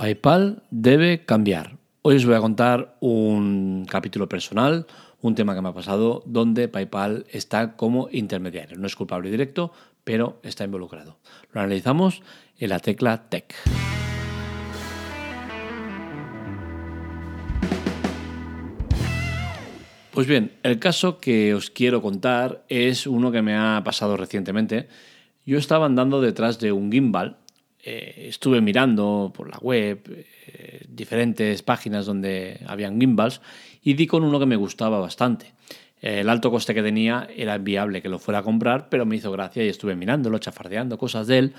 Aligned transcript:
PayPal 0.00 0.62
debe 0.70 1.26
cambiar. 1.26 1.76
Hoy 2.00 2.16
os 2.16 2.24
voy 2.24 2.34
a 2.34 2.40
contar 2.40 2.96
un 3.00 3.84
capítulo 3.86 4.30
personal, 4.30 4.86
un 5.20 5.34
tema 5.34 5.54
que 5.54 5.60
me 5.60 5.68
ha 5.68 5.74
pasado, 5.74 6.22
donde 6.24 6.68
PayPal 6.68 7.26
está 7.28 7.76
como 7.76 8.08
intermediario. 8.10 8.78
No 8.78 8.86
es 8.86 8.96
culpable 8.96 9.30
directo, 9.30 9.74
pero 10.02 10.40
está 10.42 10.64
involucrado. 10.64 11.18
Lo 11.52 11.60
analizamos 11.60 12.22
en 12.56 12.70
la 12.70 12.78
tecla 12.78 13.28
Tech. 13.28 13.54
Pues 20.12 20.26
bien, 20.26 20.52
el 20.62 20.78
caso 20.78 21.20
que 21.20 21.52
os 21.52 21.68
quiero 21.68 22.00
contar 22.00 22.64
es 22.70 23.06
uno 23.06 23.30
que 23.30 23.42
me 23.42 23.54
ha 23.54 23.82
pasado 23.84 24.16
recientemente. 24.16 24.88
Yo 25.44 25.58
estaba 25.58 25.84
andando 25.84 26.22
detrás 26.22 26.58
de 26.58 26.72
un 26.72 26.90
gimbal 26.90 27.36
eh, 27.82 28.26
estuve 28.28 28.60
mirando 28.60 29.32
por 29.34 29.48
la 29.48 29.58
web 29.58 30.00
eh, 30.46 30.84
diferentes 30.88 31.62
páginas 31.62 32.06
donde 32.06 32.60
habían 32.66 33.00
gimbals 33.00 33.40
y 33.82 33.94
di 33.94 34.06
con 34.06 34.22
uno 34.22 34.38
que 34.38 34.46
me 34.46 34.56
gustaba 34.56 34.98
bastante. 34.98 35.52
El 36.00 36.28
alto 36.30 36.50
coste 36.50 36.74
que 36.74 36.82
tenía 36.82 37.28
era 37.36 37.58
viable 37.58 38.00
que 38.00 38.08
lo 38.08 38.18
fuera 38.18 38.38
a 38.40 38.42
comprar, 38.42 38.88
pero 38.88 39.04
me 39.04 39.16
hizo 39.16 39.30
gracia 39.30 39.64
y 39.64 39.68
estuve 39.68 39.94
mirándolo, 39.94 40.38
chafardeando 40.38 40.96
cosas 40.96 41.26
de 41.26 41.38
él, 41.38 41.54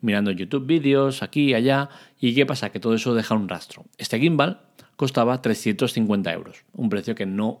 mirando 0.00 0.30
YouTube 0.30 0.66
vídeos 0.66 1.22
aquí 1.22 1.52
allá. 1.52 1.90
¿Y 2.18 2.34
qué 2.34 2.46
pasa? 2.46 2.70
Que 2.70 2.80
todo 2.80 2.94
eso 2.94 3.14
deja 3.14 3.34
un 3.34 3.48
rastro. 3.48 3.84
Este 3.98 4.18
gimbal 4.18 4.62
costaba 4.96 5.42
350 5.42 6.32
euros, 6.32 6.64
un 6.72 6.88
precio 6.88 7.14
que 7.14 7.26
no 7.26 7.60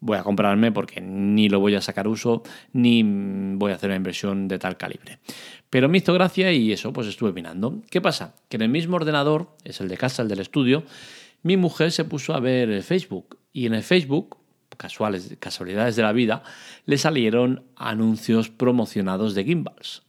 voy 0.00 0.18
a 0.18 0.22
comprarme 0.22 0.72
porque 0.72 1.00
ni 1.00 1.48
lo 1.48 1.60
voy 1.60 1.74
a 1.74 1.80
sacar 1.80 2.08
uso 2.08 2.42
ni 2.72 3.02
voy 3.56 3.72
a 3.72 3.76
hacer 3.76 3.90
una 3.90 3.96
inversión 3.96 4.48
de 4.48 4.58
tal 4.58 4.76
calibre. 4.76 5.18
Pero 5.70 5.88
me 5.88 5.98
hizo 5.98 6.12
gracia 6.12 6.52
y 6.52 6.72
eso, 6.72 6.92
pues 6.92 7.06
estuve 7.06 7.32
mirando. 7.32 7.82
¿Qué 7.90 8.00
pasa? 8.00 8.34
Que 8.48 8.56
en 8.56 8.62
el 8.62 8.68
mismo 8.68 8.96
ordenador, 8.96 9.56
es 9.64 9.80
el 9.80 9.88
de 9.88 9.96
casa, 9.96 10.22
el 10.22 10.28
del 10.28 10.40
estudio, 10.40 10.84
mi 11.42 11.56
mujer 11.56 11.92
se 11.92 12.04
puso 12.04 12.34
a 12.34 12.40
ver 12.40 12.70
el 12.70 12.82
Facebook 12.82 13.38
y 13.52 13.66
en 13.66 13.74
el 13.74 13.82
Facebook, 13.82 14.38
casuales, 14.76 15.36
casualidades 15.38 15.96
de 15.96 16.02
la 16.02 16.12
vida, 16.12 16.42
le 16.84 16.98
salieron 16.98 17.64
anuncios 17.76 18.50
promocionados 18.50 19.34
de 19.34 19.44
gimbals. 19.44 20.02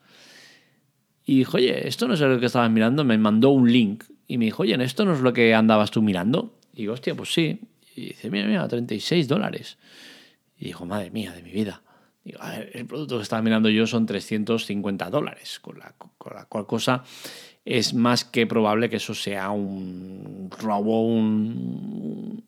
Y 1.25 1.39
dijo, 1.39 1.57
oye, 1.57 1.87
esto 1.87 2.07
no 2.07 2.13
es 2.13 2.21
lo 2.21 2.39
que 2.39 2.45
estabas 2.45 2.71
mirando, 2.71 3.03
me 3.03 3.17
mandó 3.17 3.49
un 3.49 3.71
link 3.71 4.05
y 4.27 4.37
me 4.37 4.45
dijo, 4.45 4.63
oye, 4.63 4.81
¿esto 4.83 5.05
no 5.05 5.13
es 5.13 5.21
lo 5.21 5.33
que 5.33 5.53
andabas 5.53 5.91
tú 5.91 6.01
mirando? 6.01 6.57
Y 6.73 6.77
digo, 6.77 6.93
hostia, 6.93 7.15
pues 7.15 7.33
sí. 7.33 7.59
Y 7.97 8.09
dice, 8.09 8.29
mira, 8.29 8.47
mira, 8.47 8.67
36 8.67 9.27
dólares. 9.27 9.79
Y 10.59 10.65
dijo, 10.65 10.85
madre 10.85 11.09
mía, 11.09 11.33
de 11.33 11.41
mi 11.41 11.51
vida. 11.51 11.81
Digo, 12.23 12.37
a 12.41 12.51
ver, 12.51 12.71
el 12.73 12.85
producto 12.85 13.17
que 13.17 13.23
estaba 13.23 13.41
mirando 13.41 13.69
yo 13.69 13.87
son 13.87 14.05
350 14.05 15.09
dólares, 15.09 15.59
con 15.59 15.79
la, 15.79 15.95
con 15.97 16.35
la 16.35 16.45
cual 16.45 16.67
cosa 16.67 17.03
es 17.65 17.95
más 17.95 18.23
que 18.23 18.45
probable 18.45 18.89
que 18.89 18.97
eso 18.97 19.15
sea 19.15 19.49
un 19.49 20.49
robo, 20.59 21.05
un, 21.07 22.43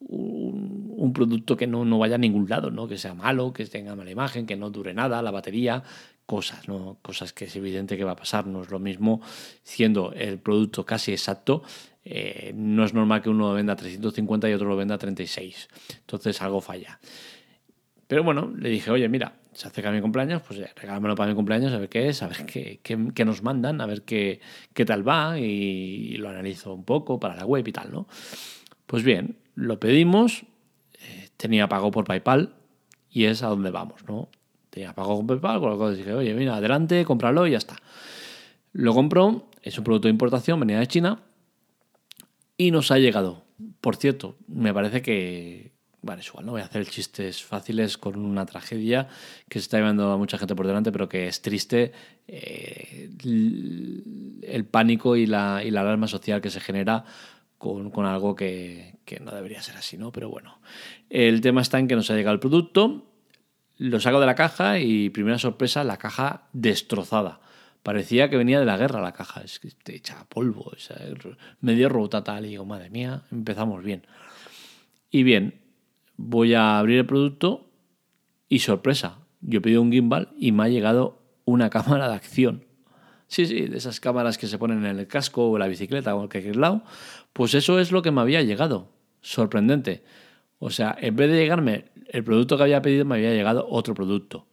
un, 0.00 0.94
un, 0.94 1.12
producto 1.12 1.56
que 1.56 1.66
no, 1.66 1.84
no, 1.84 1.98
vaya 1.98 2.16
a 2.16 2.18
ningún 2.18 2.48
lado, 2.48 2.70
¿no? 2.70 2.86
que 2.86 2.98
sea 2.98 3.14
malo, 3.14 3.52
que 3.52 3.64
tenga 3.66 3.96
mala 3.96 4.10
imagen, 4.10 4.46
que 4.46 4.56
no 4.56 4.70
dure 4.70 4.92
nada, 4.92 5.22
la 5.22 5.32
batería, 5.32 5.82
cosas, 6.26 6.68
¿no? 6.68 6.98
cosas 7.02 7.32
que 7.32 7.46
es 7.46 7.56
evidente 7.56 7.96
que 7.96 8.04
va 8.04 8.12
a 8.12 8.16
pasar. 8.16 8.46
No 8.46 8.62
es 8.62 8.70
lo 8.70 8.78
mismo 8.78 9.20
siendo 9.62 10.12
el 10.12 10.38
producto 10.38 10.84
casi 10.84 11.12
exacto 11.12 11.62
eh, 12.08 12.52
no 12.54 12.84
es 12.84 12.94
normal 12.94 13.20
que 13.20 13.28
uno 13.28 13.48
lo 13.48 13.54
venda 13.54 13.72
a 13.72 13.76
350 13.76 14.48
y 14.48 14.52
otro 14.52 14.68
lo 14.68 14.76
venda 14.76 14.94
a 14.94 14.98
36. 14.98 15.68
Entonces 15.98 16.40
algo 16.40 16.60
falla. 16.60 17.00
Pero 18.06 18.22
bueno, 18.22 18.52
le 18.56 18.68
dije, 18.68 18.92
oye, 18.92 19.08
mira, 19.08 19.40
se 19.52 19.66
acerca 19.66 19.90
mi 19.90 20.00
cumpleaños, 20.00 20.40
pues 20.46 20.60
regálamelo 20.76 21.16
para 21.16 21.30
mi 21.30 21.34
cumpleaños, 21.34 21.72
a 21.72 21.78
ver 21.78 21.88
qué 21.88 22.08
es, 22.08 22.22
a 22.22 22.28
ver 22.28 22.46
qué, 22.46 22.78
qué, 22.80 23.24
nos 23.24 23.42
mandan, 23.42 23.80
a 23.80 23.86
ver 23.86 24.02
qué, 24.02 24.40
qué 24.72 24.84
tal 24.84 25.06
va 25.06 25.40
y, 25.40 26.16
lo 26.18 26.28
analizo 26.28 26.72
un 26.74 26.84
poco 26.84 27.18
para 27.18 27.34
la 27.34 27.44
web 27.44 27.66
y 27.66 27.72
tal, 27.72 27.90
¿no? 27.90 28.06
Pues 28.86 29.02
bien, 29.02 29.38
lo 29.56 29.80
pedimos, 29.80 30.44
eh, 31.00 31.30
tenía 31.36 31.68
pago 31.68 31.90
por 31.90 32.04
PayPal 32.04 32.54
y 33.10 33.24
es 33.24 33.42
a 33.42 33.48
donde 33.48 33.72
vamos, 33.72 34.04
¿no? 34.06 34.28
Tenía 34.70 34.94
pago 34.94 35.16
con 35.16 35.26
PayPal, 35.26 35.58
con 35.58 35.70
lo 35.70 35.76
cual 35.76 35.96
dije, 35.96 36.14
oye, 36.14 36.34
mira, 36.34 36.54
adelante, 36.54 37.04
cómpralo 37.04 37.48
y 37.48 37.50
ya 37.50 37.58
está. 37.58 37.74
Lo 38.72 38.94
compró, 38.94 39.50
es 39.60 39.76
un 39.76 39.82
producto 39.82 40.06
de 40.06 40.12
importación, 40.12 40.60
venía 40.60 40.78
de 40.78 40.86
China 40.86 41.18
y 42.56 42.70
nos 42.70 42.90
ha 42.90 42.98
llegado. 42.98 43.44
Por 43.80 43.96
cierto, 43.96 44.36
me 44.48 44.72
parece 44.74 45.02
que, 45.02 45.76
Vale, 46.06 46.20
es 46.20 46.28
igual, 46.28 46.46
no 46.46 46.52
voy 46.52 46.60
a 46.60 46.66
hacer 46.66 46.86
chistes 46.86 47.42
fáciles 47.42 47.98
con 47.98 48.16
una 48.16 48.46
tragedia 48.46 49.08
que 49.48 49.58
se 49.58 49.64
está 49.64 49.78
llevando 49.78 50.12
a 50.12 50.16
mucha 50.16 50.38
gente 50.38 50.54
por 50.54 50.64
delante, 50.64 50.92
pero 50.92 51.08
que 51.08 51.26
es 51.26 51.42
triste 51.42 51.90
eh, 52.28 53.10
el 54.42 54.64
pánico 54.66 55.16
y 55.16 55.26
la, 55.26 55.62
y 55.64 55.72
la, 55.72 55.80
alarma 55.80 56.06
social 56.06 56.40
que 56.40 56.50
se 56.50 56.60
genera 56.60 57.04
con, 57.58 58.06
algo 58.06 58.36
que, 58.36 59.00
no 59.20 59.32
debería 59.32 59.60
ser 59.62 59.76
así, 59.76 59.98
¿no? 59.98 60.12
Pero 60.12 60.28
bueno, 60.30 60.60
el 61.10 61.40
tema 61.40 61.60
está 61.60 61.80
en 61.80 61.88
que 61.88 61.96
nos 61.96 62.08
ha 62.08 62.14
llegado 62.14 62.34
el 62.34 62.40
producto, 62.40 63.10
lo 63.76 63.98
saco 63.98 64.20
de 64.20 64.26
la 64.26 64.36
caja 64.36 64.78
y 64.78 65.10
primera 65.10 65.38
sorpresa, 65.38 65.82
la 65.82 65.96
caja 65.96 66.48
destrozada. 66.52 67.40
Parecía 67.86 68.28
que 68.28 68.36
venía 68.36 68.58
de 68.58 68.66
la 68.66 68.76
guerra 68.76 69.00
la 69.00 69.12
caja, 69.12 69.42
es 69.42 69.60
que 69.60 69.68
está 69.68 69.92
hecha 69.92 70.26
polvo, 70.28 70.72
medio 71.60 71.88
rota 71.88 72.24
tal, 72.24 72.44
y 72.44 72.48
digo, 72.48 72.64
madre 72.64 72.90
mía, 72.90 73.22
empezamos 73.30 73.84
bien. 73.84 74.04
Y 75.08 75.22
bien, 75.22 75.60
voy 76.16 76.54
a 76.54 76.80
abrir 76.80 76.98
el 76.98 77.06
producto 77.06 77.70
y 78.48 78.58
sorpresa, 78.58 79.20
yo 79.40 79.62
pedido 79.62 79.82
un 79.82 79.92
gimbal 79.92 80.30
y 80.36 80.50
me 80.50 80.64
ha 80.64 80.68
llegado 80.68 81.22
una 81.44 81.70
cámara 81.70 82.08
de 82.08 82.16
acción. 82.16 82.64
Sí, 83.28 83.46
sí, 83.46 83.68
de 83.68 83.76
esas 83.76 84.00
cámaras 84.00 84.36
que 84.36 84.48
se 84.48 84.58
ponen 84.58 84.84
en 84.84 84.98
el 84.98 85.06
casco 85.06 85.46
o 85.46 85.54
en 85.54 85.60
la 85.60 85.68
bicicleta 85.68 86.12
o 86.16 86.22
en 86.22 86.28
cualquier 86.28 86.56
lado. 86.56 86.82
Pues 87.32 87.54
eso 87.54 87.78
es 87.78 87.92
lo 87.92 88.02
que 88.02 88.10
me 88.10 88.20
había 88.20 88.42
llegado. 88.42 88.90
Sorprendente. 89.20 90.02
O 90.58 90.70
sea, 90.70 90.96
en 91.00 91.14
vez 91.14 91.30
de 91.30 91.36
llegarme 91.36 91.84
el 92.08 92.24
producto 92.24 92.56
que 92.56 92.64
había 92.64 92.82
pedido, 92.82 93.04
me 93.04 93.14
había 93.14 93.30
llegado 93.30 93.64
otro 93.70 93.94
producto. 93.94 94.48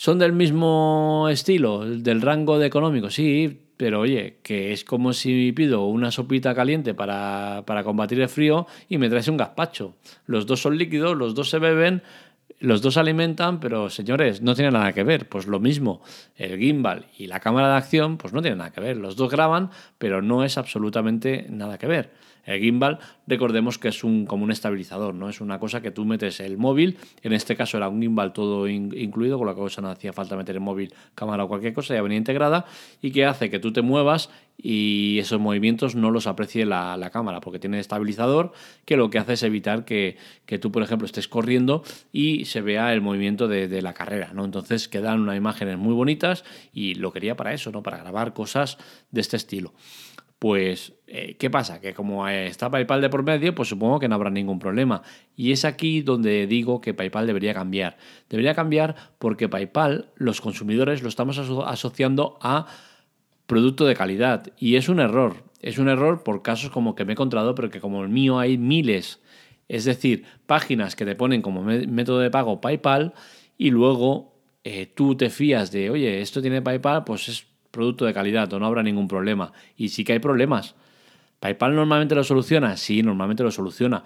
¿Son 0.00 0.18
del 0.18 0.32
mismo 0.32 1.28
estilo, 1.30 1.84
del 1.84 2.22
rango 2.22 2.58
de 2.58 2.66
económico? 2.66 3.10
Sí, 3.10 3.64
pero 3.76 4.00
oye, 4.00 4.38
que 4.42 4.72
es 4.72 4.82
como 4.82 5.12
si 5.12 5.52
pido 5.52 5.84
una 5.84 6.10
sopita 6.10 6.54
caliente 6.54 6.94
para, 6.94 7.64
para 7.66 7.84
combatir 7.84 8.18
el 8.22 8.30
frío 8.30 8.66
y 8.88 8.96
me 8.96 9.10
traes 9.10 9.28
un 9.28 9.36
gazpacho. 9.36 9.96
Los 10.24 10.46
dos 10.46 10.62
son 10.62 10.78
líquidos, 10.78 11.18
los 11.18 11.34
dos 11.34 11.50
se 11.50 11.58
beben, 11.58 12.02
los 12.60 12.82
dos 12.82 12.98
alimentan, 12.98 13.58
pero 13.58 13.88
señores, 13.90 14.42
no 14.42 14.54
tiene 14.54 14.70
nada 14.70 14.92
que 14.92 15.02
ver. 15.02 15.28
Pues 15.28 15.46
lo 15.46 15.58
mismo, 15.60 16.02
el 16.36 16.58
gimbal 16.58 17.06
y 17.18 17.26
la 17.26 17.40
cámara 17.40 17.70
de 17.70 17.76
acción, 17.78 18.18
pues 18.18 18.32
no 18.32 18.42
tienen 18.42 18.58
nada 18.58 18.70
que 18.70 18.80
ver. 18.80 18.98
Los 18.98 19.16
dos 19.16 19.30
graban, 19.30 19.70
pero 19.98 20.22
no 20.22 20.44
es 20.44 20.58
absolutamente 20.58 21.46
nada 21.48 21.78
que 21.78 21.86
ver. 21.86 22.10
El 22.44 22.60
gimbal, 22.60 22.98
recordemos 23.26 23.78
que 23.78 23.88
es 23.88 24.02
un, 24.02 24.26
como 24.26 24.44
un 24.44 24.50
estabilizador, 24.50 25.14
¿no? 25.14 25.28
Es 25.28 25.40
una 25.40 25.58
cosa 25.58 25.80
que 25.80 25.90
tú 25.90 26.04
metes 26.04 26.40
el 26.40 26.56
móvil, 26.56 26.98
en 27.22 27.32
este 27.32 27.54
caso 27.54 27.76
era 27.76 27.88
un 27.88 28.00
gimbal 28.00 28.32
todo 28.32 28.66
incluido, 28.66 29.38
con 29.38 29.46
la 29.46 29.54
cosa 29.54 29.82
no 29.82 29.90
hacía 29.90 30.12
falta 30.12 30.36
meter 30.36 30.56
el 30.56 30.60
móvil, 30.60 30.92
cámara 31.14 31.44
o 31.44 31.48
cualquier 31.48 31.74
cosa, 31.74 31.94
ya 31.94 32.02
venía 32.02 32.18
integrada, 32.18 32.64
y 33.02 33.10
que 33.10 33.26
hace 33.26 33.50
que 33.50 33.58
tú 33.58 33.72
te 33.72 33.82
muevas 33.82 34.30
y 34.62 35.18
esos 35.18 35.40
movimientos 35.40 35.94
no 35.94 36.10
los 36.10 36.26
aprecie 36.26 36.66
la, 36.66 36.96
la 36.96 37.10
cámara, 37.10 37.40
porque 37.40 37.58
tiene 37.58 37.78
estabilizador 37.78 38.52
que 38.84 38.96
lo 38.96 39.10
que 39.10 39.18
hace 39.18 39.34
es 39.34 39.42
evitar 39.42 39.84
que, 39.84 40.16
que, 40.46 40.58
tú, 40.58 40.70
por 40.70 40.82
ejemplo, 40.82 41.06
estés 41.06 41.28
corriendo 41.28 41.82
y 42.12 42.44
se 42.44 42.60
vea 42.60 42.92
el 42.92 43.00
movimiento 43.00 43.48
de, 43.48 43.68
de 43.68 43.82
la 43.82 43.94
carrera, 43.94 44.32
¿no? 44.34 44.44
Entonces 44.44 44.88
quedan 44.88 45.20
unas 45.20 45.36
imágenes 45.36 45.78
muy 45.78 45.94
bonitas 45.94 46.44
y 46.72 46.94
lo 46.94 47.12
quería 47.12 47.36
para 47.36 47.54
eso, 47.54 47.70
¿no? 47.70 47.82
Para 47.82 47.98
grabar 47.98 48.32
cosas 48.34 48.78
de 49.10 49.20
este 49.20 49.36
estilo. 49.36 49.72
Pues, 50.40 50.94
eh, 51.06 51.36
¿qué 51.38 51.50
pasa? 51.50 51.82
Que 51.82 51.92
como 51.92 52.26
está 52.26 52.70
PayPal 52.70 53.02
de 53.02 53.10
por 53.10 53.22
medio, 53.22 53.54
pues 53.54 53.68
supongo 53.68 53.98
que 53.98 54.08
no 54.08 54.14
habrá 54.14 54.30
ningún 54.30 54.58
problema. 54.58 55.02
Y 55.36 55.52
es 55.52 55.66
aquí 55.66 56.00
donde 56.00 56.46
digo 56.46 56.80
que 56.80 56.94
PayPal 56.94 57.26
debería 57.26 57.52
cambiar. 57.52 57.98
Debería 58.30 58.54
cambiar 58.54 58.96
porque 59.18 59.50
PayPal, 59.50 60.08
los 60.16 60.40
consumidores, 60.40 61.02
lo 61.02 61.10
estamos 61.10 61.38
asociando 61.38 62.38
a 62.40 62.66
producto 63.50 63.84
de 63.84 63.96
calidad. 63.96 64.52
Y 64.58 64.76
es 64.76 64.88
un 64.88 65.00
error. 65.00 65.42
Es 65.60 65.78
un 65.78 65.88
error 65.88 66.22
por 66.22 66.40
casos 66.40 66.70
como 66.70 66.94
que 66.94 67.04
me 67.04 67.10
he 67.10 67.14
encontrado, 67.14 67.56
pero 67.56 67.68
que 67.68 67.80
como 67.80 68.04
el 68.04 68.08
mío 68.08 68.38
hay 68.38 68.56
miles. 68.56 69.20
Es 69.66 69.84
decir, 69.84 70.24
páginas 70.46 70.94
que 70.94 71.04
te 71.04 71.16
ponen 71.16 71.42
como 71.42 71.64
método 71.64 72.20
de 72.20 72.30
pago 72.30 72.60
PayPal 72.60 73.12
y 73.58 73.70
luego 73.70 74.36
eh, 74.62 74.86
tú 74.86 75.16
te 75.16 75.30
fías 75.30 75.72
de, 75.72 75.90
oye, 75.90 76.20
esto 76.20 76.40
tiene 76.40 76.62
PayPal, 76.62 77.02
pues 77.02 77.28
es 77.28 77.44
producto 77.72 78.04
de 78.04 78.14
calidad 78.14 78.52
o 78.52 78.60
no 78.60 78.66
habrá 78.66 78.84
ningún 78.84 79.08
problema. 79.08 79.52
Y 79.76 79.88
sí 79.88 80.04
que 80.04 80.12
hay 80.12 80.20
problemas. 80.20 80.76
¿PayPal 81.40 81.74
normalmente 81.74 82.14
lo 82.14 82.22
soluciona? 82.22 82.76
Sí, 82.76 83.02
normalmente 83.02 83.42
lo 83.42 83.50
soluciona. 83.50 84.04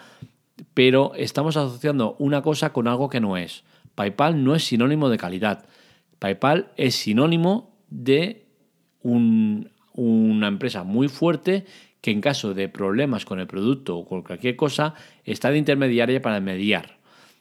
Pero 0.72 1.12
estamos 1.16 1.58
asociando 1.58 2.16
una 2.18 2.40
cosa 2.40 2.72
con 2.72 2.88
algo 2.88 3.10
que 3.10 3.20
no 3.20 3.36
es. 3.36 3.62
PayPal 3.94 4.42
no 4.42 4.54
es 4.54 4.64
sinónimo 4.64 5.10
de 5.10 5.18
calidad. 5.18 5.66
PayPal 6.18 6.72
es 6.78 6.94
sinónimo 6.94 7.76
de 7.90 8.43
una 9.04 10.48
empresa 10.48 10.82
muy 10.82 11.08
fuerte 11.08 11.64
que 12.00 12.10
en 12.10 12.20
caso 12.20 12.52
de 12.52 12.68
problemas 12.68 13.24
con 13.24 13.40
el 13.40 13.46
producto 13.46 13.96
o 13.96 14.04
con 14.04 14.22
cualquier 14.22 14.56
cosa 14.56 14.94
está 15.24 15.50
de 15.50 15.58
intermediaria 15.58 16.20
para 16.20 16.40
mediar. 16.40 16.98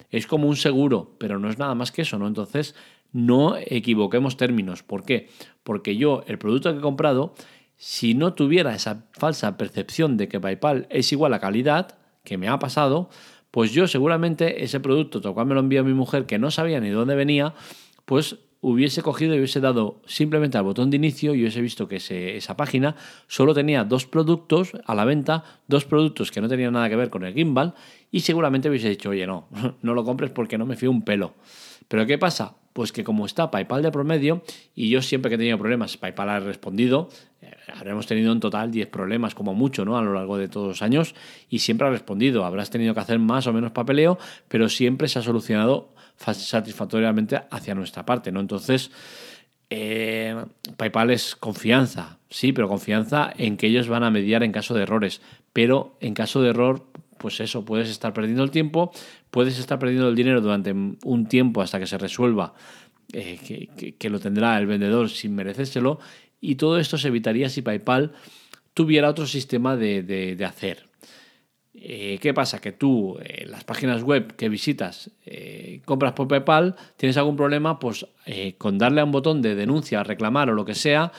Es 0.10 0.28
como 0.28 0.48
un 0.48 0.56
seguro, 0.56 1.16
pero 1.18 1.40
no 1.40 1.50
es 1.50 1.58
nada 1.58 1.76
más 1.76 1.92
que 1.92 2.04
eso, 2.04 2.20
¿no? 2.20 2.28
Entonces, 2.28 2.76
no 3.12 3.58
equivoquemos 3.58 4.38
términos. 4.38 4.84
¿Por 4.84 5.04
qué? 5.04 5.30
Porque 5.64 5.98
yo, 5.98 6.24
el 6.28 6.38
producto 6.38 6.72
que 6.72 6.80
he 6.80 6.82
comprado, 6.82 7.34
si 7.78 8.14
no 8.14 8.34
tuviera 8.34 8.74
esa 8.74 9.08
falsa 9.12 9.58
percepción 9.58 10.16
de 10.16 10.28
que 10.28 10.40
PayPal 10.40 10.88
es 10.90 11.12
igual 11.12 11.34
a 11.34 11.40
calidad, 11.40 11.98
que 12.24 12.38
me 12.38 12.48
ha 12.48 12.60
pasado, 12.60 13.10
pues 13.52 13.72
yo 13.72 13.88
seguramente 13.88 14.64
ese 14.64 14.80
producto, 14.80 15.20
tal 15.20 15.34
cual 15.34 15.48
me 15.48 15.56
lo 15.56 15.64
mi 15.64 15.94
mujer, 15.94 16.26
que 16.26 16.40
no 16.40 16.52
sabía 16.52 16.80
ni 16.80 16.90
dónde 16.90 17.16
venía, 17.16 17.54
pues 18.06 18.38
hubiese 18.64 19.02
cogido 19.02 19.36
y 19.36 19.40
hubiese 19.40 19.60
dado 19.60 20.00
simplemente 20.06 20.58
al 20.58 20.64
botón 20.64 20.90
de 20.90 20.96
inicio 20.96 21.36
y 21.36 21.42
hubiese 21.42 21.62
visto 21.62 21.90
que 21.90 21.98
esa 21.98 22.56
página 22.56 22.96
solo 23.28 23.54
tenía 23.54 23.84
dos 23.84 24.06
productos 24.08 24.72
a 24.86 24.96
la 24.96 25.04
venta, 25.04 25.44
dos 25.68 25.84
productos 25.84 26.32
que 26.32 26.40
no 26.40 26.48
tenían 26.48 26.72
nada 26.72 26.88
que 26.88 26.96
ver 26.96 27.10
con 27.10 27.26
el 27.26 27.34
gimbal 27.34 27.76
y 28.10 28.22
seguramente 28.22 28.70
hubiese 28.70 28.88
dicho, 28.88 29.10
oye, 29.10 29.28
no, 29.28 29.50
no 29.82 29.94
lo 29.94 30.06
compres 30.06 30.32
porque 30.32 30.58
no 30.58 30.66
me 30.66 30.78
fío 30.78 30.90
un 30.90 31.02
pelo. 31.02 31.34
Pero 31.90 32.06
¿qué 32.06 32.18
pasa? 32.18 32.56
Pues 32.72 32.94
que 32.94 33.04
como 33.04 33.26
está 33.26 33.52
PayPal 33.52 33.84
de 33.84 33.92
promedio, 33.92 34.44
y 34.74 34.90
yo 34.90 35.02
siempre 35.02 35.30
que 35.30 35.36
he 35.36 35.38
tenido 35.38 35.58
problemas, 35.58 35.98
PayPal 35.98 36.30
ha 36.30 36.40
respondido, 36.40 37.10
eh, 37.42 37.52
habremos 37.76 38.08
tenido 38.08 38.32
en 38.32 38.40
total 38.40 38.72
10 38.72 38.88
problemas 38.88 39.36
como 39.36 39.54
mucho 39.54 39.84
¿no? 39.84 39.98
a 39.98 40.02
lo 40.02 40.14
largo 40.14 40.38
de 40.38 40.48
todos 40.48 40.68
los 40.70 40.82
años, 40.82 41.16
y 41.50 41.60
siempre 41.60 41.86
ha 41.86 41.92
respondido. 41.92 42.46
Habrás 42.46 42.70
tenido 42.70 42.94
que 42.94 43.02
hacer 43.02 43.20
más 43.20 43.46
o 43.46 43.54
menos 43.54 43.74
papeleo, 43.74 44.18
pero 44.48 44.70
siempre 44.70 45.10
se 45.10 45.20
ha 45.20 45.22
solucionado 45.22 45.93
satisfactoriamente 46.18 47.42
hacia 47.50 47.76
nuestra 47.76 48.06
parte. 48.06 48.32
¿no? 48.32 48.40
Entonces, 48.40 48.92
eh, 49.70 50.36
PayPal 50.78 51.12
es 51.12 51.36
confianza, 51.36 52.20
sí, 52.30 52.54
pero 52.54 52.68
confianza 52.68 53.34
en 53.38 53.58
que 53.58 53.68
ellos 53.68 53.88
van 53.88 54.04
a 54.04 54.12
mediar 54.12 54.44
en 54.44 54.52
caso 54.52 54.74
de 54.74 54.84
errores. 54.84 55.22
Pero 55.52 55.98
en 56.00 56.14
caso 56.14 56.42
de 56.42 56.50
error, 56.50 56.86
pues 57.18 57.40
eso, 57.40 57.64
puedes 57.64 57.90
estar 57.90 58.14
perdiendo 58.14 58.44
el 58.44 58.52
tiempo, 58.52 58.92
puedes 59.32 59.58
estar 59.58 59.80
perdiendo 59.80 60.10
el 60.10 60.16
dinero 60.16 60.42
durante 60.42 60.74
un 60.74 61.26
tiempo 61.28 61.62
hasta 61.62 61.80
que 61.80 61.88
se 61.88 61.98
resuelva, 61.98 62.54
eh, 63.14 63.96
que, 63.98 64.10
lo 64.10 64.20
tendrá 64.20 64.58
el 64.58 64.66
vendedor 64.66 65.10
sin 65.10 65.34
merecérselo, 65.34 66.00
y 66.42 66.56
todo 66.56 66.78
esto 66.78 66.98
se 66.98 67.08
evitaría 67.08 67.50
si 67.50 67.62
PayPal 67.62 68.14
tuviera 68.74 69.10
otro 69.10 69.26
sistema 69.26 69.78
de, 69.78 70.38
hacer. 70.46 70.90
Eh, 71.76 72.20
¿Qué 72.22 72.34
pasa? 72.34 72.62
Que 72.62 72.72
tú, 72.72 73.18
en 73.24 73.52
las 73.52 73.64
páginas 73.64 74.04
web 74.04 74.36
que 74.36 74.48
visitas, 74.50 75.12
eh, 75.26 75.82
compras 75.86 76.14
por 76.14 76.28
PayPal, 76.28 76.76
tienes 76.98 77.18
algún 77.18 77.36
problema, 77.36 77.80
pues 77.80 78.06
con 78.58 78.78
darle 78.78 79.02
a 79.02 79.04
un 79.04 79.12
botón 79.12 79.42
de 79.42 79.56
denuncia, 79.56 80.04
reclamar 80.04 80.50
o 80.50 80.54
lo 80.54 80.66
que 80.66 80.76
sea, 80.76 81.12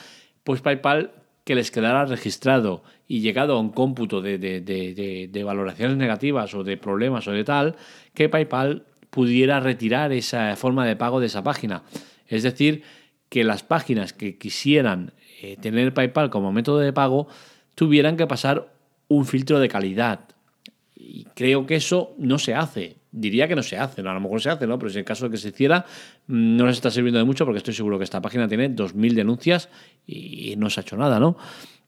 pues 0.45 0.61
PayPal 0.61 1.13
que 1.45 1.55
les 1.55 1.71
quedara 1.71 2.07
registrado 2.07 2.83
y 3.07 3.21
llegado 3.21 3.55
a 3.55 3.61
un 3.61 3.71
cómputo 3.71 4.23
de, 4.23 5.43
valoraciones 5.45 5.97
negativas 5.97 6.55
o 6.55 6.65
de 6.65 6.77
problemas 6.77 7.29
o 7.29 7.33
de 7.33 7.45
tal, 7.45 7.77
que 8.15 8.29
PayPal 8.29 8.87
pudiera 9.11 9.61
retirar 9.61 10.13
esa 10.13 10.57
forma 10.57 10.87
de 10.87 10.97
pago 10.97 11.21
de 11.21 11.27
esa 11.27 11.45
página. 11.45 11.83
Es 12.27 12.43
decir, 12.43 12.83
que 13.29 13.45
las 13.45 13.63
páginas 13.63 14.13
que 14.13 14.39
quisieran 14.39 15.13
eh, 15.43 15.57
tener 15.61 15.93
PayPal 15.93 16.31
como 16.31 16.51
método 16.51 16.79
de 16.79 16.93
pago 16.93 17.29
tuvieran 17.75 18.17
que 18.17 18.27
pasar 18.27 18.73
un 19.09 19.27
filtro 19.27 19.61
de 19.61 19.69
calidad. 19.69 20.21
Y 21.15 21.27
creo 21.33 21.65
que 21.65 21.77
eso 21.77 22.17
no 22.19 22.41
se 22.41 22.55
hace. 22.55 22.97
Diría 23.13 23.47
que 23.47 23.55
no 23.55 23.63
se 23.63 23.77
hace, 23.77 24.01
a 24.01 24.13
lo 24.13 24.19
mejor 24.19 24.43
se 24.43 24.51
hace, 24.51 24.67
¿no? 24.67 24.81
Pero 24.81 24.91
si 24.91 24.99
en 24.99 25.05
caso 25.05 25.27
de 25.27 25.31
que 25.31 25.37
se 25.37 25.51
hiciera, 25.51 25.87
mm, 26.27 26.57
no 26.57 26.67
les 26.67 26.75
está 26.75 26.91
sirviendo 26.91 27.21
de 27.21 27.25
mucho 27.25 27.45
porque 27.45 27.59
estoy 27.59 27.73
seguro 27.73 27.99
que 27.99 28.05
esta 28.05 28.21
página 28.21 28.49
tiene 28.49 28.69
2.000 28.69 29.15
denuncias 29.15 29.69
y 30.09 30.57
no 30.59 30.69
se 30.71 30.81
ha 30.81 30.83
hecho 30.83 30.97
nada, 30.97 31.21
¿no? 31.21 31.37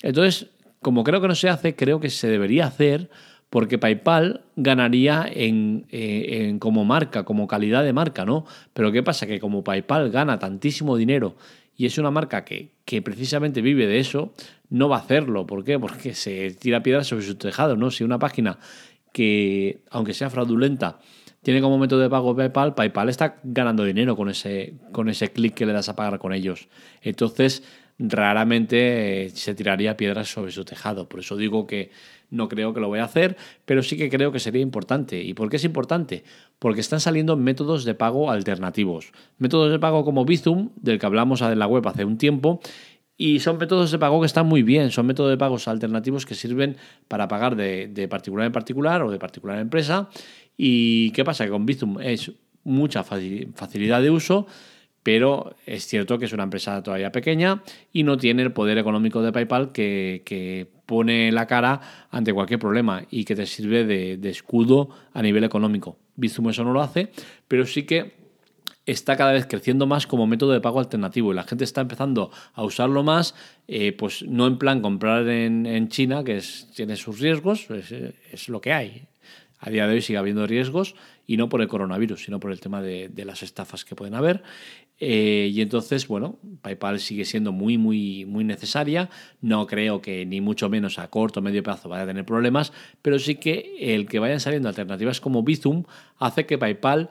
Entonces, 0.01 0.47
como 0.81 1.03
creo 1.03 1.21
que 1.21 1.27
no 1.27 1.35
se 1.35 1.49
hace, 1.49 1.75
creo 1.75 1.99
que 1.99 2.09
se 2.09 2.29
debería 2.29 2.67
hacer 2.67 3.11
porque 3.51 3.79
PayPal 3.79 4.45
ganaría 4.55 5.27
eh, 5.29 5.89
en, 5.91 6.61
como 6.61 6.85
marca, 6.85 7.25
como 7.25 7.49
calidad 7.49 7.83
de 7.83 7.93
marca, 7.93 8.25
¿no? 8.25 8.47
Pero 8.75 8.93
¿qué 8.93 9.03
pasa? 9.03 9.27
Que 9.27 9.41
como 9.41 9.65
PayPal 9.65 10.13
gana 10.13 10.39
tantísimo 10.39 10.97
dinero 10.97 11.35
y 11.77 11.87
es 11.87 11.99
una 11.99 12.13
marca 12.13 12.45
que, 12.45 12.71
que, 12.85 13.03
precisamente 13.03 13.61
vive 13.61 13.89
de 13.89 13.99
eso, 13.99 14.33
no 14.71 14.89
va 14.89 14.97
a 14.97 15.01
hacerlo. 15.01 15.47
¿Por 15.47 15.65
qué? 15.65 15.79
Porque 15.79 16.15
se 16.15 16.53
tira 16.53 16.83
piedras 16.83 17.09
sobre 17.09 17.25
su 17.25 17.35
tejado, 17.35 17.77
¿no? 17.77 17.91
Si 17.91 18.03
una 18.03 18.19
página 18.19 18.59
que, 19.17 19.79
aunque 19.89 20.13
sea 20.13 20.29
fraudulenta, 20.29 20.99
tiene 21.41 21.63
como 21.63 21.79
método 21.79 22.01
de 22.01 22.11
pago 22.11 22.37
PayPal, 22.37 22.75
PayPal 22.75 23.09
está 23.09 23.39
ganando 23.45 23.83
dinero 23.83 24.15
con 24.15 24.29
ese, 24.29 24.75
con 24.93 25.09
ese 25.09 25.33
clic 25.33 25.55
que 25.55 25.65
le 25.65 25.73
das 25.73 25.89
a 25.89 25.97
pagar 25.97 26.19
con 26.19 26.35
ellos. 26.35 26.69
Entonces, 27.01 27.63
raramente 27.99 29.25
eh, 29.25 29.31
se 29.31 29.55
tiraría 29.55 29.97
piedras 29.97 30.29
sobre 30.29 30.53
su 30.53 30.67
tejado. 30.67 31.09
Por 31.09 31.21
eso 31.21 31.35
digo 31.39 31.67
que 31.67 31.93
no 32.29 32.51
creo 32.51 32.75
que 32.75 32.81
lo 32.81 32.89
voy 32.89 32.99
a 32.99 33.05
hacer, 33.05 33.39
pero 33.65 33.83
sí 33.83 33.97
que 33.97 34.11
creo 34.11 34.33
que 34.33 34.39
sería 34.39 34.61
importante. 34.61 35.23
¿Y 35.23 35.33
por 35.33 35.49
qué 35.49 35.57
es 35.57 35.65
importante? 35.65 36.23
Porque 36.59 36.83
están 36.83 37.01
saliendo 37.01 37.39
métodos 37.39 37.87
de 37.87 37.95
pago 37.95 38.31
alternativos. 38.31 39.13
Métodos 39.39 39.71
de 39.71 39.79
pago 39.79 40.05
como 40.05 40.27
Bizum, 40.27 40.73
del 40.77 40.99
que 40.99 41.07
hablamos 41.07 41.41
en 41.41 41.59
la 41.59 41.67
web 41.67 41.89
hace 41.89 42.05
un 42.05 42.19
tiempo, 42.19 42.61
y 43.17 43.41
son 43.41 43.59
métodos 43.59 43.91
de 43.91 43.99
pago 43.99 44.21
que 44.21 44.27
están 44.27 44.47
muy 44.47 44.63
bien, 44.63 44.91
son 44.91 45.07
métodos 45.07 45.31
de 45.31 45.39
pagos 45.39 45.69
alternativos 45.69 46.27
que 46.27 46.35
sirven 46.35 46.77
para 47.09 47.29
pagar 47.29 47.57
de, 47.57 48.09
particular 48.11 48.47
en 48.47 48.53
particular 48.53 49.03
o 49.03 49.11
de 49.11 49.19
particular 49.19 49.57
en 49.57 49.63
empresa. 49.63 50.09
¿Y 50.57 51.11
qué 51.13 51.25
pasa? 51.25 51.45
Que 51.45 51.51
con 51.51 51.67
Bizum 51.67 52.01
es 52.01 52.33
mucha 52.65 53.05
facilidad 53.05 54.03
de 54.03 54.11
uso, 54.11 54.47
pero 55.03 55.55
es 55.67 55.87
cierto 55.87 56.19
que 56.19 56.27
es 56.27 56.33
una 56.33 56.43
empresa 56.43 56.83
todavía 56.83 57.13
pequeña 57.13 57.63
y 57.93 58.03
no 58.03 58.17
tiene 58.17 58.43
el 58.43 58.53
poder 58.53 58.77
económico 58.77 59.23
de 59.23 59.33
PayPal 59.33 59.73
que, 59.73 60.69
pone 60.87 61.33
la 61.33 61.49
cara 61.49 61.81
ante 62.13 62.33
cualquier 62.33 62.61
problema 62.61 63.03
y 63.11 63.25
que 63.25 63.35
te 63.35 63.45
sirve 63.45 63.85
de, 63.85 64.19
de 64.19 64.31
escudo 64.31 64.91
a 65.15 65.21
nivel 65.21 65.43
económico. 65.43 65.99
Bizum 66.15 66.51
eso 66.51 66.63
no 66.63 66.73
lo 66.73 66.81
hace, 66.81 67.11
pero 67.49 67.67
sí 67.67 67.83
que 67.83 68.26
está 68.87 69.17
cada 69.17 69.33
vez 69.33 69.47
creciendo 69.47 69.87
más 69.87 70.07
como 70.07 70.27
método 70.27 70.53
de 70.53 70.61
pago 70.61 70.79
alternativo 70.79 71.33
y 71.33 71.35
la 71.35 71.43
gente 71.43 71.65
está 71.65 71.81
empezando 71.81 72.31
a 72.55 72.63
usarlo 72.65 73.03
más, 73.03 73.35
eh, 73.67 73.93
pues 73.93 74.23
no 74.23 74.47
en 74.47 74.59
plan 74.59 74.81
comprar 74.81 75.29
en, 75.29 75.89
China, 75.89 76.25
que 76.25 76.41
tiene 76.75 76.97
sus 76.97 77.21
riesgos, 77.21 77.67
es, 77.71 78.49
lo 78.49 78.61
que 78.61 78.73
hay. 78.73 79.03
A 79.59 79.71
día 79.71 79.87
de 79.87 79.95
hoy 79.95 80.03
sigue 80.03 80.19
habiendo 80.19 80.47
riesgos 80.47 80.95
y 81.27 81.37
no 81.37 81.49
por 81.49 81.61
el 81.61 81.69
coronavirus, 81.69 82.25
sino 82.25 82.39
por 82.39 82.53
el 82.53 82.61
tema 82.61 82.81
de, 82.81 83.11
las 83.25 83.43
estafas 83.43 83.85
que 83.85 83.97
pueden 83.97 84.15
haber. 84.15 84.43
Eh, 84.99 85.51
y 85.53 85.61
entonces, 85.61 86.07
bueno, 86.09 86.39
PayPal 86.63 87.01
sigue 87.01 87.25
siendo 87.25 87.53
muy, 87.53 87.77
muy, 87.77 88.25
muy 88.27 88.45
necesaria. 88.45 89.11
No 89.41 89.67
creo 89.67 90.01
que 90.01 90.25
ni 90.25 90.41
mucho 90.41 90.69
menos 90.69 90.99
a 90.99 91.09
corto 91.09 91.41
o 91.41 91.43
medio 91.43 91.63
plazo 91.63 91.89
vaya 91.89 92.05
a 92.05 92.07
tener 92.07 92.25
problemas, 92.25 92.73
pero 93.03 93.19
sí 93.19 93.37
que 93.37 93.77
el 93.95 94.07
que 94.07 94.19
vayan 94.19 94.41
saliendo 94.41 94.69
alternativas 94.69 95.21
como 95.21 95.43
Bizum 95.43 95.85
hace 96.19 96.47
que 96.47 96.59
PayPal 96.59 97.11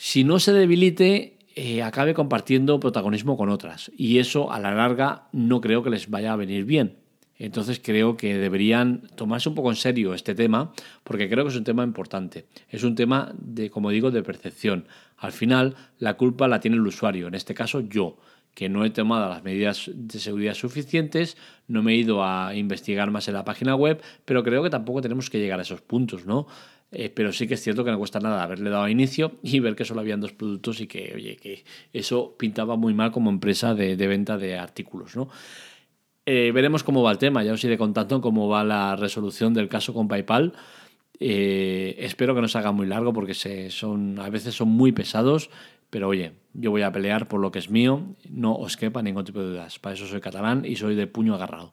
si 0.00 0.22
no 0.22 0.38
se 0.38 0.52
debilite, 0.52 1.38
eh, 1.56 1.82
acabe 1.82 2.14
compartiendo 2.14 2.78
protagonismo 2.78 3.36
con 3.36 3.48
otras. 3.48 3.90
Y 3.96 4.20
eso 4.20 4.52
a 4.52 4.60
la 4.60 4.72
larga 4.72 5.26
no 5.32 5.60
creo 5.60 5.82
que 5.82 5.90
les 5.90 6.08
vaya 6.08 6.32
a 6.32 6.36
venir 6.36 6.64
bien. 6.64 6.98
Entonces 7.34 7.80
creo 7.82 8.16
que 8.16 8.38
deberían 8.38 9.08
tomarse 9.16 9.48
un 9.48 9.56
poco 9.56 9.70
en 9.70 9.76
serio 9.76 10.14
este 10.14 10.36
tema, 10.36 10.72
porque 11.02 11.28
creo 11.28 11.44
que 11.44 11.50
es 11.50 11.56
un 11.56 11.64
tema 11.64 11.82
importante. 11.82 12.46
Es 12.68 12.84
un 12.84 12.94
tema 12.94 13.34
de, 13.36 13.70
como 13.70 13.90
digo, 13.90 14.12
de 14.12 14.22
percepción. 14.22 14.86
Al 15.16 15.32
final, 15.32 15.74
la 15.98 16.14
culpa 16.14 16.46
la 16.46 16.60
tiene 16.60 16.76
el 16.76 16.86
usuario, 16.86 17.26
en 17.26 17.34
este 17.34 17.54
caso 17.54 17.80
yo, 17.80 18.18
que 18.54 18.68
no 18.68 18.84
he 18.84 18.90
tomado 18.90 19.28
las 19.28 19.42
medidas 19.42 19.90
de 19.92 20.18
seguridad 20.20 20.54
suficientes, 20.54 21.36
no 21.66 21.82
me 21.82 21.92
he 21.92 21.96
ido 21.96 22.24
a 22.24 22.54
investigar 22.54 23.10
más 23.10 23.26
en 23.26 23.34
la 23.34 23.44
página 23.44 23.74
web, 23.74 24.00
pero 24.24 24.44
creo 24.44 24.62
que 24.62 24.70
tampoco 24.70 25.00
tenemos 25.00 25.28
que 25.28 25.38
llegar 25.38 25.58
a 25.58 25.62
esos 25.62 25.80
puntos, 25.80 26.24
¿no? 26.24 26.46
Eh, 26.90 27.10
pero 27.10 27.32
sí 27.32 27.46
que 27.46 27.54
es 27.54 27.62
cierto 27.62 27.84
que 27.84 27.90
no 27.90 27.98
cuesta 27.98 28.18
nada 28.18 28.42
haberle 28.42 28.70
dado 28.70 28.88
inicio 28.88 29.32
y 29.42 29.60
ver 29.60 29.76
que 29.76 29.84
solo 29.84 30.00
habían 30.00 30.20
dos 30.20 30.32
productos 30.32 30.80
y 30.80 30.86
que, 30.86 31.12
oye, 31.14 31.36
que 31.36 31.64
eso 31.92 32.34
pintaba 32.38 32.76
muy 32.76 32.94
mal 32.94 33.12
como 33.12 33.28
empresa 33.28 33.74
de, 33.74 33.94
venta 33.96 34.38
de 34.38 34.56
artículos, 34.56 35.14
¿no? 35.14 35.28
Eh, 36.24 36.50
veremos 36.52 36.84
cómo 36.84 37.02
va 37.02 37.10
el 37.10 37.18
tema, 37.18 37.42
ya 37.42 37.52
os 37.52 37.64
iré 37.64 37.78
contando 37.78 38.20
cómo 38.20 38.48
va 38.48 38.62
la 38.64 38.96
resolución 38.96 39.54
del 39.54 39.68
caso 39.68 39.94
con 39.94 40.08
PayPal. 40.08 40.52
Eh, 41.20 41.96
espero 41.98 42.34
que 42.34 42.40
no 42.42 42.48
se 42.48 42.58
haga 42.58 42.70
muy 42.72 42.86
largo 42.86 43.12
porque 43.12 43.34
se, 43.34 43.70
son, 43.70 44.18
a 44.18 44.28
veces 44.28 44.54
son 44.54 44.68
muy 44.68 44.92
pesados, 44.92 45.50
pero 45.90 46.08
oye, 46.08 46.32
yo 46.52 46.70
voy 46.70 46.82
a 46.82 46.92
pelear 46.92 47.28
por 47.28 47.40
lo 47.40 47.50
que 47.50 47.58
es 47.58 47.70
mío, 47.70 48.14
no 48.28 48.54
os 48.54 48.76
quepa 48.76 49.02
ningún 49.02 49.24
tipo 49.24 49.40
de 49.40 49.50
dudas. 49.50 49.78
Para 49.78 49.94
eso 49.94 50.06
soy 50.06 50.20
catalán 50.20 50.64
y 50.64 50.76
soy 50.76 50.94
de 50.94 51.06
puño 51.06 51.34
agarrado. 51.34 51.72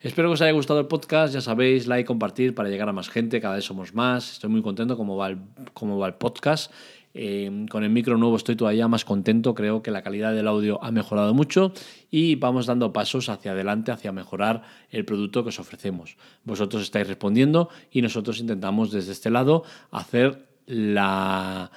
Espero 0.00 0.28
que 0.28 0.34
os 0.34 0.42
haya 0.42 0.52
gustado 0.52 0.78
el 0.78 0.86
podcast, 0.86 1.34
ya 1.34 1.40
sabéis, 1.40 1.88
like, 1.88 2.06
compartir 2.06 2.54
para 2.54 2.68
llegar 2.68 2.88
a 2.88 2.92
más 2.92 3.08
gente, 3.08 3.40
cada 3.40 3.56
vez 3.56 3.64
somos 3.64 3.94
más, 3.94 4.34
estoy 4.34 4.48
muy 4.48 4.62
contento 4.62 4.96
cómo 4.96 5.16
va 5.16 5.26
el, 5.26 5.38
cómo 5.74 5.98
va 5.98 6.06
el 6.06 6.14
podcast. 6.14 6.70
Eh, 7.14 7.66
con 7.68 7.82
el 7.82 7.90
micro 7.90 8.16
nuevo 8.16 8.36
estoy 8.36 8.54
todavía 8.54 8.86
más 8.86 9.04
contento, 9.04 9.54
creo 9.54 9.82
que 9.82 9.90
la 9.90 10.02
calidad 10.02 10.34
del 10.34 10.46
audio 10.46 10.78
ha 10.84 10.92
mejorado 10.92 11.34
mucho 11.34 11.72
y 12.12 12.36
vamos 12.36 12.66
dando 12.66 12.92
pasos 12.92 13.28
hacia 13.28 13.50
adelante, 13.50 13.90
hacia 13.90 14.12
mejorar 14.12 14.62
el 14.90 15.04
producto 15.04 15.42
que 15.42 15.48
os 15.48 15.58
ofrecemos. 15.58 16.16
Vosotros 16.44 16.82
estáis 16.82 17.08
respondiendo 17.08 17.68
y 17.90 18.00
nosotros 18.00 18.38
intentamos 18.38 18.92
desde 18.92 19.10
este 19.10 19.30
lado 19.30 19.64
hacer 19.90 20.46
la 20.66 21.72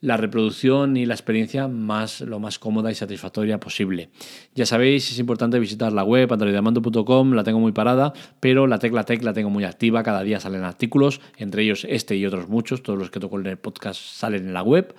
la 0.00 0.16
reproducción 0.16 0.96
y 0.96 1.06
la 1.06 1.14
experiencia 1.14 1.68
más, 1.68 2.20
lo 2.20 2.38
más 2.38 2.58
cómoda 2.58 2.90
y 2.90 2.94
satisfactoria 2.94 3.58
posible. 3.58 4.10
Ya 4.54 4.66
sabéis, 4.66 5.10
es 5.10 5.18
importante 5.18 5.58
visitar 5.58 5.92
la 5.92 6.04
web 6.04 6.32
androidamando.com, 6.32 7.32
la 7.32 7.44
tengo 7.44 7.58
muy 7.58 7.72
parada, 7.72 8.12
pero 8.40 8.66
la 8.66 8.78
tecla 8.78 9.04
tech 9.04 9.22
la 9.22 9.32
tengo 9.32 9.50
muy 9.50 9.64
activa, 9.64 10.02
cada 10.02 10.22
día 10.22 10.40
salen 10.40 10.64
artículos, 10.64 11.20
entre 11.36 11.62
ellos 11.62 11.86
este 11.88 12.16
y 12.16 12.26
otros 12.26 12.48
muchos, 12.48 12.82
todos 12.82 12.98
los 12.98 13.10
que 13.10 13.20
toco 13.20 13.38
en 13.40 13.46
el 13.46 13.58
podcast 13.58 14.00
salen 14.00 14.46
en 14.46 14.54
la 14.54 14.62
web. 14.62 14.94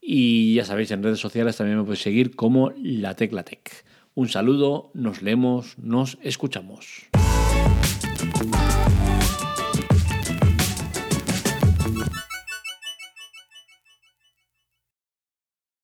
Y 0.00 0.54
ya 0.54 0.64
sabéis, 0.64 0.90
en 0.92 1.02
redes 1.02 1.18
sociales 1.18 1.56
también 1.56 1.78
me 1.78 1.84
podéis 1.84 2.02
seguir 2.02 2.36
como 2.36 2.72
la 2.76 3.14
tecla 3.14 3.42
tech. 3.42 3.84
Un 4.14 4.28
saludo, 4.28 4.90
nos 4.94 5.20
leemos, 5.20 5.76
nos 5.78 6.18
escuchamos. 6.22 7.08